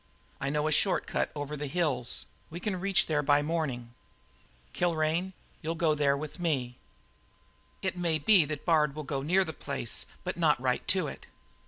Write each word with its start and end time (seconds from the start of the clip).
I 0.39 0.49
know 0.49 0.67
a 0.67 0.71
short 0.71 1.05
cut 1.05 1.29
over 1.35 1.55
the 1.55 1.67
hills; 1.67 2.25
we 2.49 2.59
can 2.59 2.79
reach 2.79 3.05
there 3.05 3.21
by 3.21 3.43
morning. 3.43 3.93
Kilrain, 4.73 5.33
you'll 5.61 5.75
go 5.75 5.93
there 5.93 6.17
with 6.17 6.39
me. 6.39 6.79
"It 7.83 7.95
may 7.95 8.17
be 8.17 8.43
that 8.45 8.65
Bard 8.65 8.95
will 8.95 9.03
go 9.03 9.21
near 9.21 9.43
the 9.43 9.51
old 9.53 9.59
place, 9.59 10.07
but 10.23 10.37
not 10.37 10.59
right 10.59 10.87
to 10.87 11.05
it. 11.05 11.27